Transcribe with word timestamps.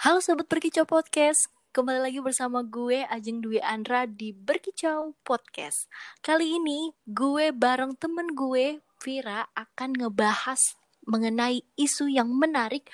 Halo 0.00 0.24
Sobat 0.24 0.48
Berkicau 0.48 0.88
Podcast, 0.88 1.52
kembali 1.76 2.00
lagi 2.00 2.24
bersama 2.24 2.64
gue 2.64 3.04
Ajeng 3.04 3.44
Dwi 3.44 3.60
Andra 3.60 4.08
di 4.08 4.32
Berkicau 4.32 5.12
Podcast. 5.20 5.92
Kali 6.24 6.56
ini 6.56 6.88
gue 7.04 7.52
bareng 7.52 8.00
temen 8.00 8.32
gue, 8.32 8.80
Vira, 9.04 9.44
akan 9.52 10.00
ngebahas 10.00 10.80
mengenai 11.04 11.60
isu 11.76 12.08
yang 12.08 12.32
menarik 12.32 12.88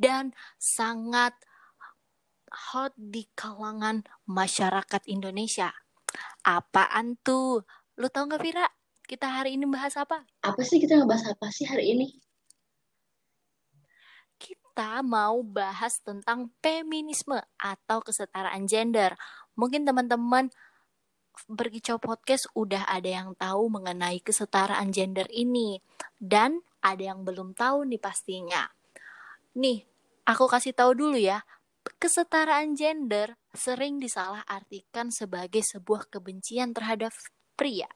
dan 0.00 0.32
sangat 0.56 1.36
hot 2.48 2.96
di 2.96 3.28
kalangan 3.36 4.08
masyarakat 4.24 5.04
Indonesia. 5.12 5.76
Apaan 6.40 7.20
tuh? 7.20 7.68
Lu 8.00 8.08
tau 8.08 8.24
gak 8.32 8.40
Vira? 8.40 8.64
Kita 9.04 9.28
hari 9.28 9.60
ini 9.60 9.68
bahas 9.68 9.92
apa? 10.00 10.24
Apa 10.40 10.64
sih 10.64 10.80
kita 10.80 11.04
ngebahas 11.04 11.36
apa 11.36 11.52
sih 11.52 11.68
hari 11.68 11.92
ini? 11.92 12.16
Kita 14.76 15.00
mau 15.00 15.40
bahas 15.40 16.04
tentang 16.04 16.52
feminisme 16.60 17.40
atau 17.56 18.04
kesetaraan 18.04 18.68
gender. 18.68 19.16
Mungkin 19.56 19.88
teman-teman 19.88 20.52
berkicau 21.48 21.96
podcast 21.96 22.44
udah 22.52 22.84
ada 22.84 23.08
yang 23.08 23.32
tahu 23.40 23.72
mengenai 23.72 24.20
kesetaraan 24.20 24.92
gender 24.92 25.32
ini 25.32 25.80
dan 26.20 26.60
ada 26.84 27.08
yang 27.08 27.24
belum 27.24 27.56
tahu 27.56 27.88
nih 27.88 27.96
pastinya. 27.96 28.68
Nih, 29.56 29.88
aku 30.28 30.44
kasih 30.44 30.76
tahu 30.76 30.92
dulu 30.92 31.16
ya. 31.16 31.40
Kesetaraan 31.96 32.76
gender 32.76 33.40
sering 33.56 33.96
disalahartikan 33.96 35.08
sebagai 35.08 35.64
sebuah 35.64 36.12
kebencian 36.12 36.76
terhadap 36.76 37.16
pria. 37.56 37.88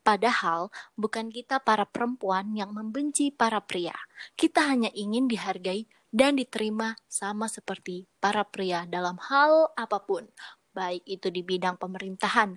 Padahal 0.00 0.72
bukan 0.96 1.28
kita 1.28 1.60
para 1.60 1.84
perempuan 1.84 2.56
yang 2.56 2.72
membenci 2.72 3.28
para 3.28 3.60
pria. 3.60 3.94
Kita 4.34 4.64
hanya 4.64 4.88
ingin 4.96 5.28
dihargai 5.28 5.84
dan 6.08 6.40
diterima 6.40 6.96
sama 7.04 7.52
seperti 7.52 8.08
para 8.16 8.48
pria 8.48 8.88
dalam 8.88 9.20
hal 9.28 9.68
apa 9.76 10.00
pun, 10.00 10.24
baik 10.72 11.04
itu 11.04 11.28
di 11.28 11.44
bidang 11.44 11.76
pemerintahan, 11.76 12.56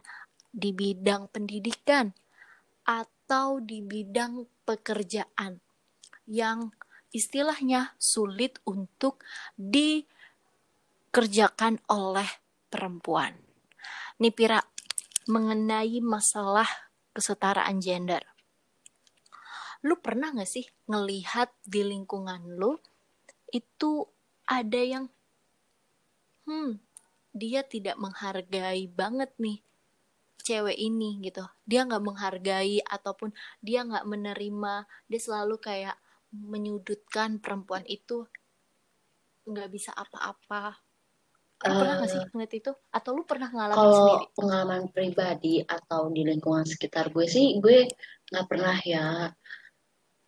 di 0.52 0.72
bidang 0.72 1.28
pendidikan, 1.28 2.16
atau 2.88 3.60
di 3.60 3.84
bidang 3.84 4.48
pekerjaan 4.64 5.60
yang 6.28 6.72
istilahnya 7.12 7.92
sulit 8.00 8.60
untuk 8.64 9.20
dikerjakan 9.60 11.84
oleh 11.92 12.40
perempuan. 12.72 13.36
Nih 14.24 14.32
Pira, 14.32 14.64
mengenai 15.28 16.00
masalah 16.00 16.91
kesetaraan 17.12 17.80
gender. 17.84 18.24
Lu 19.84 19.98
pernah 19.98 20.32
gak 20.32 20.50
sih 20.50 20.66
ngelihat 20.88 21.52
di 21.66 21.82
lingkungan 21.84 22.58
lu 22.58 22.78
itu 23.52 24.08
ada 24.48 24.82
yang 24.82 25.06
hmm 26.48 26.80
dia 27.32 27.64
tidak 27.64 27.96
menghargai 27.96 28.92
banget 28.92 29.32
nih 29.40 29.64
cewek 30.44 30.76
ini 30.76 31.22
gitu 31.24 31.46
dia 31.64 31.88
nggak 31.88 32.04
menghargai 32.04 32.84
ataupun 32.84 33.32
dia 33.64 33.88
nggak 33.88 34.04
menerima 34.04 34.84
dia 35.08 35.22
selalu 35.22 35.56
kayak 35.62 35.96
menyudutkan 36.32 37.40
perempuan 37.40 37.88
itu 37.88 38.28
nggak 39.48 39.70
bisa 39.72 39.96
apa-apa 39.96 40.82
uh, 41.70 41.80
pernah 41.82 41.96
nggak 42.02 42.12
sih 42.12 42.22
eh, 42.22 42.30
ngeliat 42.34 42.54
itu? 42.58 42.72
Atau 42.90 43.10
lu 43.14 43.24
pernah 43.28 43.50
ngalamin 43.54 43.78
kalau 43.78 43.94
sendiri? 43.94 44.26
pengalaman 44.34 44.84
pribadi 44.90 45.56
atau 45.62 46.02
di 46.10 46.22
lingkungan 46.26 46.66
sekitar 46.66 47.14
gue 47.14 47.26
sih 47.30 47.62
gue 47.62 47.86
nggak 48.34 48.48
pernah 48.50 48.78
ya. 48.82 49.30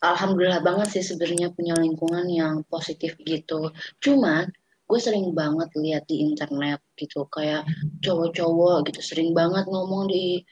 Alhamdulillah 0.03 0.59
banget 0.59 0.99
sih 0.99 1.03
sebenarnya 1.15 1.55
punya 1.55 1.79
lingkungan 1.79 2.27
yang 2.27 2.67
positif 2.67 3.15
gitu. 3.23 3.71
Cuman 4.03 4.51
gue 4.83 4.99
sering 4.99 5.31
banget 5.31 5.71
lihat 5.79 6.03
di 6.11 6.27
internet 6.27 6.83
gitu 6.99 7.25
kayak 7.31 7.63
cowok-cowok 8.03 8.91
gitu 8.91 8.99
sering 8.99 9.31
banget 9.31 9.63
ngomong 9.65 10.11
di 10.11 10.43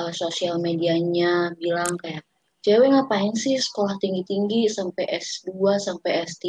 uh, 0.00 0.10
sosial 0.10 0.56
medianya 0.56 1.52
bilang 1.60 1.94
kayak 2.00 2.24
cewek 2.64 2.88
ngapain 2.88 3.36
sih 3.36 3.60
sekolah 3.60 4.00
tinggi-tinggi 4.00 4.72
sampai 4.72 5.04
S2 5.20 5.52
sampai 5.76 6.24
S3 6.24 6.48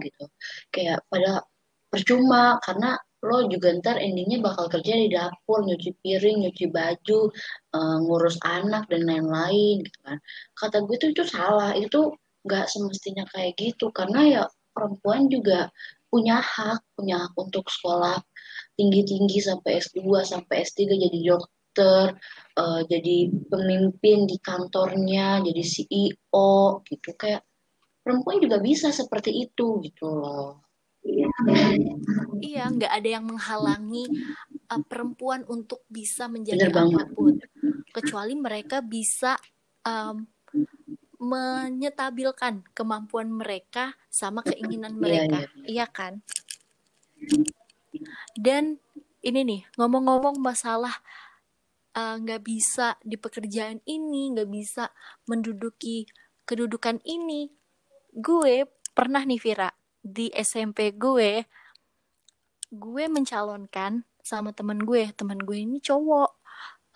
gitu. 0.00 0.24
Kayak 0.72 1.04
pada 1.12 1.44
percuma 1.92 2.56
karena 2.64 2.96
lo 3.20 3.44
juga 3.52 3.68
ntar 3.76 4.00
endingnya 4.00 4.40
bakal 4.40 4.72
kerja 4.72 4.96
di 4.96 5.12
dapur 5.12 5.60
nyuci 5.60 5.92
piring 6.00 6.48
nyuci 6.48 6.72
baju 6.72 7.28
uh, 7.76 7.96
ngurus 8.00 8.40
anak 8.48 8.88
dan 8.88 9.04
lain-lain 9.04 9.84
gitu 9.84 9.98
kan. 10.00 10.18
Kata 10.56 10.80
gue 10.88 10.96
tuh 10.96 11.12
itu 11.12 11.24
salah. 11.28 11.76
Itu 11.76 12.16
nggak 12.48 12.66
semestinya 12.72 13.28
kayak 13.28 13.60
gitu. 13.60 13.92
Karena 13.92 14.20
ya 14.24 14.42
perempuan 14.72 15.28
juga 15.28 15.68
punya 16.08 16.40
hak 16.40 16.80
punya 16.96 17.28
hak 17.28 17.32
untuk 17.36 17.68
sekolah 17.68 18.18
tinggi-tinggi 18.74 19.38
sampai 19.44 19.78
S2 19.78 20.00
sampai 20.26 20.64
S3 20.64 20.88
jadi 20.88 21.18
dokter 21.30 22.16
uh, 22.56 22.80
jadi 22.88 23.30
pemimpin 23.52 24.24
di 24.24 24.40
kantornya 24.40 25.44
jadi 25.44 25.60
CEO 25.60 26.80
gitu. 26.88 27.08
Kayak 27.20 27.44
perempuan 28.00 28.40
juga 28.40 28.56
bisa 28.64 28.88
seperti 28.88 29.44
itu 29.44 29.76
gitu 29.84 30.08
loh 30.08 30.69
Iya, 32.40 32.64
nggak 32.68 32.92
ada 32.92 33.08
yang 33.08 33.24
menghalangi 33.24 34.04
uh, 34.68 34.82
perempuan 34.84 35.44
untuk 35.48 35.84
bisa 35.88 36.28
menjadi 36.28 36.68
apa 36.68 37.08
pun, 37.12 37.40
kecuali 37.92 38.36
mereka 38.36 38.84
bisa 38.84 39.36
um, 39.84 40.28
menyetabilkan 41.20 42.64
kemampuan 42.72 43.28
mereka 43.28 43.92
sama 44.08 44.40
keinginan 44.40 44.96
iya, 44.96 45.00
mereka, 45.00 45.38
iya, 45.40 45.48
iya. 45.48 45.64
iya 45.68 45.86
kan? 45.88 46.12
Dan 48.36 48.80
ini 49.20 49.40
nih 49.44 49.60
ngomong-ngomong 49.76 50.40
masalah 50.40 50.96
uh, 51.92 52.16
nggak 52.16 52.40
uh, 52.40 52.44
bisa 52.44 52.96
di 53.04 53.20
pekerjaan 53.20 53.84
ini, 53.84 54.32
nggak 54.32 54.48
bisa 54.48 54.88
menduduki 55.28 56.08
kedudukan 56.48 57.04
ini, 57.04 57.52
gue 58.16 58.64
pernah 58.96 59.22
nih 59.24 59.40
Vira 59.40 59.79
di 60.00 60.32
SMP 60.32 60.96
gue 60.96 61.44
gue 62.70 63.04
mencalonkan 63.10 64.04
sama 64.20 64.52
temen 64.56 64.80
gue 64.80 65.12
temen 65.12 65.38
gue 65.40 65.58
ini 65.60 65.78
cowok 65.80 66.30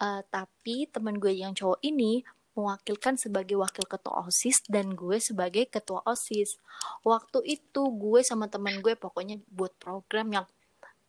uh, 0.00 0.22
tapi 0.28 0.88
temen 0.90 1.20
gue 1.20 1.32
yang 1.34 1.52
cowok 1.54 1.80
ini 1.84 2.24
mewakilkan 2.54 3.18
sebagai 3.18 3.58
wakil 3.58 3.82
ketua 3.84 4.30
OSIS 4.30 4.62
dan 4.70 4.94
gue 4.94 5.18
sebagai 5.18 5.66
ketua 5.66 6.06
OSIS. 6.06 6.56
Waktu 7.02 7.42
itu 7.50 7.82
gue 7.90 8.22
sama 8.22 8.46
temen 8.46 8.78
gue 8.78 8.94
pokoknya 8.94 9.42
buat 9.50 9.74
program 9.82 10.30
yang 10.30 10.46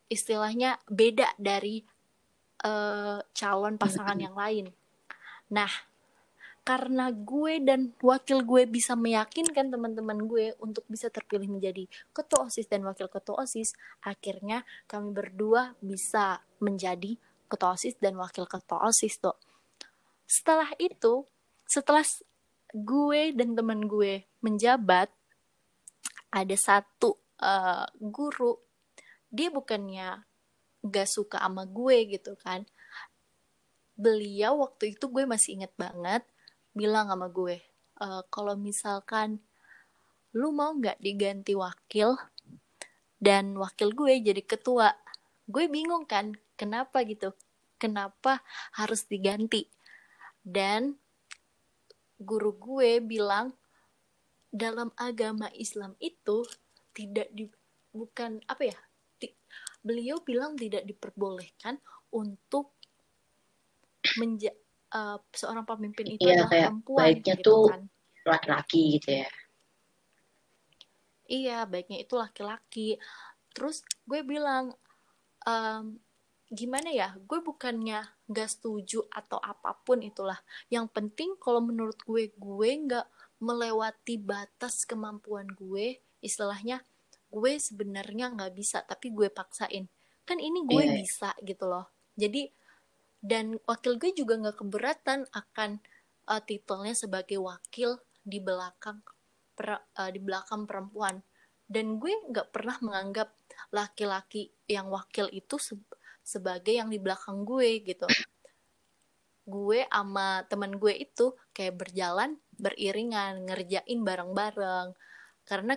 istilahnya 0.10 0.82
beda 0.90 1.38
dari 1.38 1.86
uh, 2.66 3.22
calon 3.38 3.78
pasangan 3.78 4.18
yang 4.18 4.34
lain. 4.34 4.74
Nah, 5.54 5.70
karena 6.66 7.14
gue 7.14 7.62
dan 7.62 7.94
wakil 8.02 8.42
gue 8.42 8.66
bisa 8.66 8.98
meyakinkan 8.98 9.70
teman-teman 9.70 10.26
gue 10.26 10.58
untuk 10.58 10.82
bisa 10.90 11.14
terpilih 11.14 11.46
menjadi 11.46 11.86
ketua 12.10 12.50
OSIS 12.50 12.66
dan 12.66 12.82
wakil 12.82 13.06
ketua 13.06 13.46
OSIS, 13.46 13.78
akhirnya 14.02 14.66
kami 14.90 15.14
berdua 15.14 15.78
bisa 15.78 16.42
menjadi 16.58 17.22
ketua 17.46 17.78
OSIS 17.78 18.02
dan 18.02 18.18
wakil 18.18 18.50
ketua 18.50 18.82
OSIS 18.82 19.22
tuh. 19.22 19.38
Setelah 20.26 20.74
itu, 20.82 21.30
setelah 21.70 22.02
gue 22.74 23.22
dan 23.38 23.54
teman 23.54 23.86
gue 23.86 24.26
menjabat, 24.42 25.14
ada 26.34 26.58
satu 26.58 27.14
uh, 27.46 27.86
guru, 28.02 28.58
dia 29.30 29.54
bukannya 29.54 30.26
gak 30.82 31.08
suka 31.14 31.38
sama 31.38 31.70
gue 31.70 32.10
gitu 32.10 32.34
kan. 32.42 32.66
Beliau 33.94 34.66
waktu 34.66 34.98
itu 34.98 35.06
gue 35.14 35.30
masih 35.30 35.62
inget 35.62 35.72
banget, 35.78 36.26
bilang 36.76 37.08
sama 37.08 37.32
gue 37.32 37.64
e, 37.96 38.08
kalau 38.28 38.60
misalkan 38.60 39.40
lu 40.36 40.52
mau 40.52 40.76
nggak 40.76 41.00
diganti 41.00 41.56
wakil 41.56 42.20
dan 43.16 43.56
wakil 43.56 43.96
gue 43.96 44.20
jadi 44.20 44.44
ketua? 44.44 44.92
Gue 45.48 45.72
bingung 45.72 46.04
kan 46.04 46.36
kenapa 46.60 47.08
gitu? 47.08 47.32
Kenapa 47.80 48.44
harus 48.76 49.08
diganti? 49.08 49.72
Dan 50.44 51.00
guru 52.20 52.52
gue 52.56 53.00
bilang 53.00 53.56
dalam 54.52 54.92
agama 54.96 55.52
Islam 55.56 55.96
itu 56.00 56.48
tidak 56.96 57.28
di 57.36 57.48
bukan 57.92 58.40
apa 58.48 58.72
ya 58.72 58.78
ti, 59.20 59.32
beliau 59.84 60.24
bilang 60.24 60.56
tidak 60.56 60.88
diperbolehkan 60.88 61.80
untuk 62.12 62.76
menja 64.20 64.52
uh, 64.96 65.18
seorang 65.36 65.68
pemimpin 65.68 66.16
itu 66.16 66.24
iya, 66.24 66.48
adalah 66.48 66.50
kayak 66.50 66.70
perempuan 66.72 67.00
baiknya 67.04 67.36
gitu 67.36 67.44
tuh 67.44 67.66
kan. 67.68 67.82
laki-laki 68.24 68.82
gitu 68.98 69.10
ya. 69.22 69.30
Iya 71.26 71.58
baiknya 71.66 71.98
itu 72.06 72.14
laki-laki. 72.16 72.90
Terus 73.52 73.82
gue 74.06 74.22
bilang 74.22 74.74
um, 75.44 75.98
gimana 76.48 76.90
ya? 76.94 77.18
Gue 77.26 77.42
bukannya 77.42 78.06
gak 78.30 78.50
setuju 78.50 79.06
atau 79.10 79.42
apa 79.42 79.74
pun 79.82 80.06
itulah. 80.06 80.38
Yang 80.70 80.88
penting 80.94 81.30
kalau 81.42 81.60
menurut 81.66 81.98
gue 82.06 82.30
gue 82.34 82.70
nggak 82.86 83.08
melewati 83.42 84.22
batas 84.22 84.86
kemampuan 84.86 85.50
gue. 85.50 85.98
Istilahnya 86.22 86.82
gue 87.34 87.52
sebenarnya 87.58 88.32
nggak 88.32 88.54
bisa 88.54 88.86
tapi 88.86 89.10
gue 89.10 89.28
paksain. 89.34 89.90
Kan 90.26 90.38
ini 90.38 90.62
gue 90.66 90.84
Iya. 90.86 90.94
bisa 91.02 91.30
gitu 91.42 91.66
loh. 91.66 91.90
Jadi 92.14 92.48
dan 93.26 93.58
wakil 93.66 93.98
gue 93.98 94.14
juga 94.14 94.38
nggak 94.38 94.62
keberatan 94.62 95.26
akan 95.34 95.82
uh, 96.30 96.42
titelnya 96.46 96.94
sebagai 96.94 97.42
wakil 97.42 97.98
di 98.22 98.38
belakang 98.38 99.02
per- 99.58 99.90
uh, 99.98 100.12
di 100.14 100.22
belakang 100.22 100.70
perempuan. 100.70 101.26
Dan 101.66 101.98
gue 101.98 102.14
nggak 102.14 102.54
pernah 102.54 102.78
menganggap 102.86 103.34
laki-laki 103.74 104.54
yang 104.70 104.94
wakil 104.94 105.26
itu 105.34 105.58
se- 105.58 105.90
sebagai 106.22 106.78
yang 106.78 106.94
di 106.94 107.02
belakang 107.02 107.42
gue 107.42 107.82
gitu. 107.82 108.06
Gue 109.50 109.90
sama 109.90 110.46
temen 110.46 110.78
gue 110.78 110.94
itu 110.94 111.34
kayak 111.50 111.82
berjalan 111.82 112.38
beriringan 112.54 113.50
ngerjain 113.50 114.06
bareng-bareng. 114.06 114.94
Karena 115.50 115.74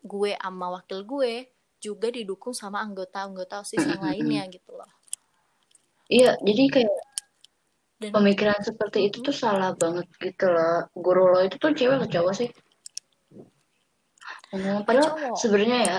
gue 0.00 0.32
sama 0.40 0.80
wakil 0.80 1.04
gue 1.04 1.52
juga 1.84 2.08
didukung 2.08 2.56
sama 2.56 2.80
anggota-anggota 2.80 3.60
osis 3.60 3.84
yang 3.84 4.00
lainnya 4.00 4.48
gitu 4.48 4.72
loh 4.72 4.97
Iya, 6.08 6.40
jadi 6.40 6.62
kayak 6.72 6.94
dan 7.98 8.10
pemikiran 8.14 8.60
seperti 8.62 9.10
itu 9.10 9.20
tuh 9.20 9.34
salah 9.34 9.74
banget 9.74 10.06
gitu 10.22 10.46
loh. 10.48 10.86
Guru 10.94 11.34
lo 11.34 11.40
itu 11.44 11.58
tuh 11.60 11.74
cewek 11.74 11.98
atau 12.00 12.08
cowok 12.08 12.34
sih? 12.34 12.48
Ngomong, 14.54 14.88
padahal 14.88 15.36
sebenarnya 15.36 15.78
ya 15.84 15.98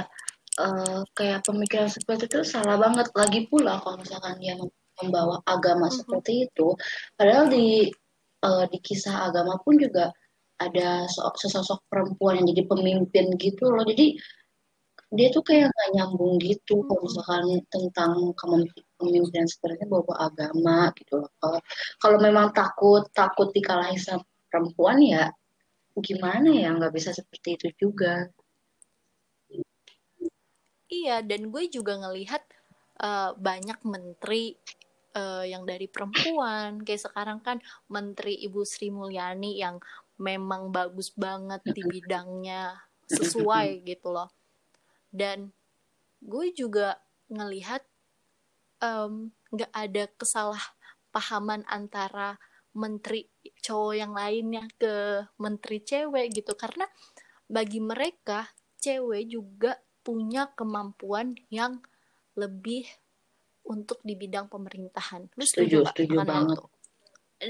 eh, 0.59 0.99
kayak 1.13 1.45
pemikiran 1.45 1.87
seperti 1.91 2.25
itu 2.25 2.41
salah 2.47 2.79
banget. 2.81 3.07
Lagi 3.13 3.45
pula 3.51 3.77
kalau 3.83 4.01
misalkan 4.01 4.41
dia 4.41 4.57
mem- 4.57 4.73
membawa 4.99 5.39
agama 5.47 5.87
Mhm. 5.87 5.95
seperti 5.95 6.49
itu, 6.49 6.75
padahal 7.15 7.47
di 7.51 7.87
eh, 8.39 8.65
di 8.71 8.77
kisah 8.79 9.27
agama 9.27 9.59
pun 9.59 9.75
juga 9.75 10.09
ada 10.59 11.07
so- 11.11 11.27
sesosok 11.35 11.83
perempuan 11.91 12.39
yang 12.39 12.47
jadi 12.55 12.63
pemimpin 12.67 13.35
gitu 13.35 13.67
loh. 13.67 13.83
Jadi 13.83 14.15
dia 15.09 15.33
tuh 15.33 15.41
kayak 15.41 15.73
nggak 15.73 15.89
nyambung 15.97 16.37
gitu 16.37 16.85
kalau 16.85 17.01
misalkan 17.01 17.45
tentang 17.73 18.13
kepemimpinan 18.37 19.49
sebenarnya 19.49 19.87
bawa 19.89 20.13
agama 20.29 20.93
gitu 20.93 21.25
loh. 21.25 21.29
Kalau 21.41 21.59
kalau 21.97 22.17
memang 22.21 22.53
takut 22.53 23.09
takut 23.09 23.49
dikalahin 23.49 23.97
sama 23.97 24.21
perempuan 24.53 25.01
ya 25.01 25.33
gimana 25.99 26.53
ya 26.53 26.71
nggak 26.77 26.93
bisa 26.93 27.11
seperti 27.11 27.57
itu 27.57 27.67
juga. 27.89 28.29
Iya, 30.89 31.21
dan 31.21 31.53
gue 31.53 31.69
juga 31.69 32.01
ngelihat 32.01 32.41
eh, 33.01 33.31
banyak 33.37 33.79
menteri 33.85 34.57
eh, 35.13 35.45
yang 35.49 35.65
dari 35.65 35.85
perempuan. 35.85 36.81
Kayak 36.81 37.09
sekarang 37.09 37.39
kan 37.45 37.57
Menteri 37.89 38.41
Ibu 38.45 38.65
Sri 38.65 38.89
Mulyani 38.89 39.57
yang 39.57 39.77
memang 40.17 40.73
bagus 40.73 41.13
banget 41.13 41.61
di 41.65 41.81
bidangnya 41.85 42.73
sesuai 43.05 43.67
gitu 43.89 44.09
loh. 44.13 44.29
Dan 45.09 45.51
gue 46.21 46.53
juga 46.53 47.01
ngelihat 47.29 47.85
nggak 49.51 49.73
ada 49.75 50.03
kesalahpahaman 50.15 51.67
antara 51.67 52.39
menteri 52.71 53.27
cowok 53.59 53.93
yang 53.97 54.13
lainnya 54.15 54.63
ke 54.79 55.25
menteri 55.41 55.83
cewek 55.83 56.31
gitu 56.31 56.55
karena 56.55 56.87
bagi 57.49 57.81
mereka 57.81 58.53
cewek 58.79 59.27
juga 59.27 59.75
punya 60.05 60.47
kemampuan 60.55 61.35
yang 61.51 61.83
lebih 62.39 62.87
untuk 63.67 63.99
di 64.01 64.15
bidang 64.15 64.47
pemerintahan. 64.47 65.27
Lu 65.35 65.43
Setuju, 65.43 65.85
setuju 65.91 66.15
setuju 66.15 66.17
banget. 66.23 66.57
itu? 66.57 66.65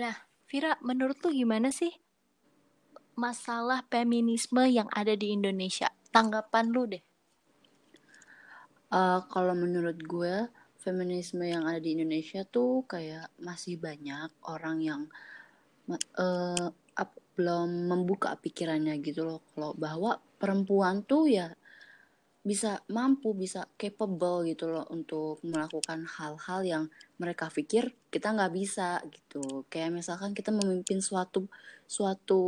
Nah, 0.02 0.16
Vira, 0.50 0.74
menurut 0.82 1.22
lu 1.22 1.30
gimana 1.30 1.70
sih 1.70 1.94
masalah 3.14 3.86
feminisme 3.88 4.66
yang 4.66 4.90
ada 4.92 5.14
di 5.14 5.30
Indonesia? 5.36 5.94
Tanggapan 6.10 6.74
lu 6.74 6.90
deh. 6.90 7.04
Eh, 8.90 9.20
kalau 9.34 9.54
menurut 9.54 9.98
gue 10.02 10.36
feminisme 10.84 11.44
yang 11.46 11.64
ada 11.70 11.78
di 11.86 11.94
Indonesia 11.98 12.42
tuh 12.56 12.72
kayak 12.90 13.30
masih 13.48 13.76
banyak 13.78 14.30
orang 14.54 14.78
yang 14.90 15.02
ma- 15.90 16.08
eh, 16.26 16.68
ap- 17.04 17.22
belum 17.38 17.70
membuka 17.92 18.30
pikirannya 18.44 18.96
gitu 19.08 19.22
loh. 19.30 19.40
Kalau 19.54 19.72
bahwa 19.86 20.12
perempuan 20.42 20.96
tuh 21.12 21.24
ya 21.38 21.48
bisa 22.40 22.80
mampu 22.88 23.36
bisa 23.36 23.68
capable 23.76 24.48
gitu 24.48 24.72
loh 24.72 24.88
untuk 24.96 25.44
melakukan 25.44 26.08
hal-hal 26.08 26.60
yang 26.64 26.84
mereka 27.20 27.52
pikir 27.52 27.92
kita 28.08 28.32
nggak 28.32 28.54
bisa 28.56 29.04
gitu. 29.12 29.68
Kayak 29.68 30.00
misalkan 30.00 30.32
kita 30.32 30.56
memimpin 30.56 31.04
suatu 31.04 31.52
suatu 31.84 32.42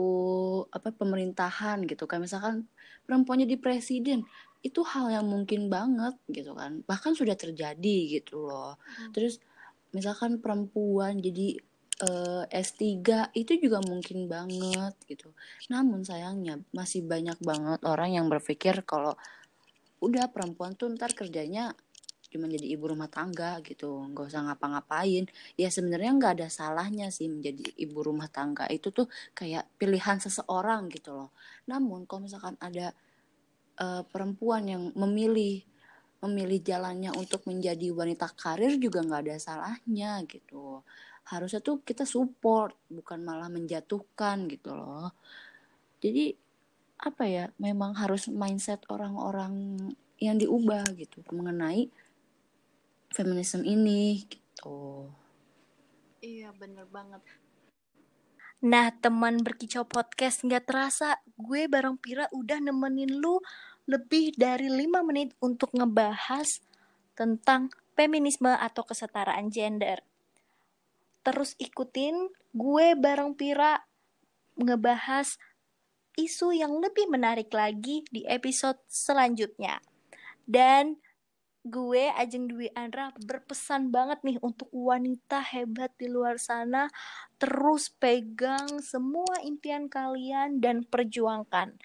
apa 0.72 0.96
pemerintahan 0.96 1.84
gitu. 1.84 2.08
Kayak 2.08 2.32
misalkan 2.32 2.56
perempuan 3.04 3.44
jadi 3.44 3.60
presiden 3.60 4.24
itu 4.64 4.80
hal 4.86 5.12
yang 5.12 5.28
mungkin 5.28 5.68
banget 5.68 6.16
gitu 6.32 6.56
kan. 6.56 6.88
Bahkan 6.88 7.12
sudah 7.20 7.36
terjadi 7.36 7.98
gitu 8.22 8.48
loh. 8.48 8.80
Terus 9.12 9.44
misalkan 9.92 10.40
perempuan 10.40 11.20
jadi 11.20 11.60
eh, 12.08 12.44
S3 12.48 13.36
itu 13.36 13.52
juga 13.60 13.84
mungkin 13.84 14.32
banget 14.32 14.96
gitu. 15.04 15.36
Namun 15.68 16.08
sayangnya 16.08 16.64
masih 16.72 17.04
banyak 17.04 17.38
banget 17.44 17.84
orang 17.84 18.16
yang 18.16 18.32
berpikir 18.32 18.88
kalau 18.88 19.20
udah 20.01 20.25
perempuan 20.33 20.74
tuh 20.74 20.89
ntar 20.98 21.13
kerjanya 21.13 21.74
cuma 22.31 22.48
jadi 22.48 22.63
ibu 22.63 22.88
rumah 22.88 23.12
tangga 23.12 23.59
gitu 23.59 24.07
nggak 24.07 24.25
usah 24.31 24.42
ngapa-ngapain. 24.48 25.27
Ya 25.59 25.68
sebenarnya 25.68 26.15
nggak 26.15 26.33
ada 26.39 26.48
salahnya 26.48 27.12
sih 27.12 27.27
menjadi 27.27 27.75
ibu 27.75 28.00
rumah 28.00 28.31
tangga 28.31 28.71
itu 28.71 28.88
tuh 28.95 29.12
kayak 29.36 29.68
pilihan 29.75 30.18
seseorang 30.24 30.88
gitu 30.88 31.12
loh. 31.12 31.30
Namun 31.68 32.07
kalau 32.07 32.24
misalkan 32.25 32.56
ada 32.63 32.95
eh, 33.83 34.03
perempuan 34.07 34.63
yang 34.63 34.83
memilih 34.95 35.59
memilih 36.24 36.62
jalannya 36.62 37.12
untuk 37.18 37.44
menjadi 37.50 37.92
wanita 37.92 38.31
karir 38.38 38.77
juga 38.77 39.04
nggak 39.04 39.21
ada 39.27 39.36
salahnya 39.42 40.24
gitu. 40.30 40.86
Harusnya 41.27 41.59
tuh 41.59 41.83
kita 41.83 42.07
support 42.07 42.77
bukan 42.88 43.19
malah 43.27 43.50
menjatuhkan 43.51 44.47
gitu 44.47 44.71
loh. 44.77 45.12
Jadi 46.01 46.33
apa 47.01 47.24
ya 47.25 47.45
memang 47.57 47.98
harus 47.98 48.30
mindset 48.30 48.86
orang-orang 48.94 49.77
yang 50.21 50.38
diubah 50.38 50.86
gitu 50.94 51.25
mengenai 51.33 51.89
feminisme 53.09 53.65
ini 53.65 54.21
gitu 54.30 55.09
Iya 56.21 56.53
bener 56.53 56.86
banget. 56.86 57.18
Nah 58.62 58.94
teman 58.94 59.42
berkicau 59.42 59.89
podcast 59.89 60.45
nggak 60.45 60.69
terasa 60.69 61.18
gue 61.33 61.65
bareng 61.65 61.98
Pira 61.98 62.30
udah 62.30 62.62
nemenin 62.62 63.09
lu 63.18 63.42
lebih 63.89 64.38
dari 64.38 64.69
5 64.69 65.01
menit 65.01 65.33
untuk 65.42 65.74
ngebahas 65.74 66.62
tentang 67.18 67.74
feminisme 67.97 68.54
atau 68.54 68.85
kesetaraan 68.85 69.49
gender. 69.49 70.06
Terus 71.26 71.57
ikutin 71.57 72.30
gue 72.54 72.94
bareng 72.94 73.33
Pira 73.33 73.81
ngebahas 74.61 75.42
isu 76.19 76.56
yang 76.56 76.80
lebih 76.80 77.07
menarik 77.07 77.51
lagi 77.51 78.03
di 78.11 78.27
episode 78.27 78.80
selanjutnya. 78.87 79.80
Dan 80.44 80.99
gue 81.61 82.09
Ajeng 82.18 82.49
Dwi 82.49 82.73
Andra 82.73 83.13
berpesan 83.21 83.94
banget 83.94 84.25
nih 84.25 84.41
untuk 84.41 84.65
wanita 84.73 85.45
hebat 85.53 85.94
di 86.01 86.09
luar 86.09 86.41
sana 86.41 86.89
terus 87.37 87.94
pegang 87.94 88.81
semua 88.81 89.37
impian 89.45 89.85
kalian 89.85 90.57
dan 90.57 90.81
perjuangkan. 90.83 91.77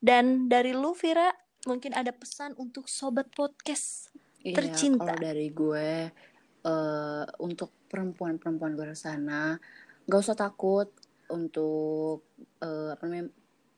Dan 0.00 0.50
dari 0.50 0.74
lu 0.74 0.96
Vira 0.96 1.30
mungkin 1.68 1.92
ada 1.94 2.10
pesan 2.10 2.56
untuk 2.56 2.88
sobat 2.88 3.30
podcast. 3.30 4.10
Iya, 4.40 4.56
Tercinta. 4.56 5.04
kalau 5.04 5.20
dari 5.20 5.52
gue 5.52 6.08
eh, 6.64 7.24
untuk 7.44 7.70
perempuan-perempuan 7.86 8.72
di 8.72 8.76
luar 8.80 8.96
sana 8.96 9.54
nggak 10.08 10.20
usah 10.24 10.34
takut 10.34 10.88
untuk 11.32 12.26
eh, 12.60 12.94
apa 12.94 13.02
namanya 13.06 13.30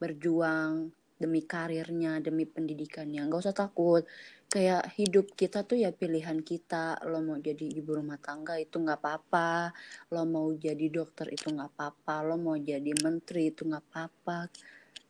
berjuang 0.03 0.91
demi 1.23 1.47
karirnya, 1.47 2.19
demi 2.19 2.43
pendidikannya. 2.43 3.23
Nggak 3.31 3.43
usah 3.47 3.55
takut. 3.55 4.03
Kayak 4.51 4.91
hidup 4.99 5.33
kita 5.39 5.63
tuh 5.63 5.79
ya 5.79 5.95
pilihan 5.95 6.43
kita. 6.43 6.99
Lo 7.07 7.23
mau 7.23 7.39
jadi 7.39 7.63
ibu 7.63 7.95
rumah 7.95 8.19
tangga 8.19 8.59
itu 8.59 8.83
nggak 8.83 8.99
apa-apa. 8.99 9.71
Lo 10.11 10.27
mau 10.27 10.51
jadi 10.51 10.91
dokter 10.91 11.31
itu 11.31 11.55
nggak 11.55 11.79
apa-apa. 11.79 12.27
Lo 12.27 12.35
mau 12.35 12.59
jadi 12.59 12.91
menteri 12.99 13.55
itu 13.55 13.63
nggak 13.63 13.85
apa-apa. 13.87 14.51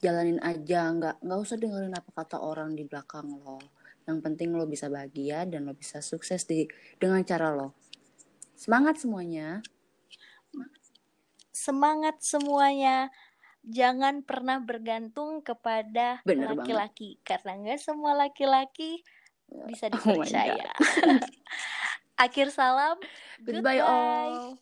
Jalanin 0.05 0.39
aja, 0.45 0.93
nggak 0.93 1.25
nggak 1.25 1.39
usah 1.41 1.57
dengerin 1.57 1.97
apa 1.97 2.11
kata 2.13 2.37
orang 2.45 2.77
di 2.77 2.85
belakang 2.85 3.27
lo. 3.41 3.59
Yang 4.05 4.19
penting 4.21 4.53
lo 4.53 4.69
bisa 4.69 4.93
bahagia 4.93 5.49
dan 5.49 5.65
lo 5.65 5.73
bisa 5.73 6.05
sukses 6.05 6.45
di 6.45 6.69
dengan 7.01 7.23
cara 7.25 7.55
lo. 7.55 7.75
Semangat 8.55 9.01
semuanya. 9.01 9.63
Semangat 11.62 12.19
semuanya. 12.19 13.07
Jangan 13.62 14.26
pernah 14.26 14.59
bergantung 14.59 15.38
kepada 15.47 16.19
laki-laki 16.26 17.23
karena 17.23 17.54
nggak 17.62 17.78
semua 17.78 18.19
laki-laki 18.19 19.07
bisa 19.71 19.87
Oh 19.87 19.95
dipercaya. 19.95 20.66
Akhir 22.26 22.50
salam. 22.50 22.99
Goodbye 23.38 23.78
all. 23.78 24.59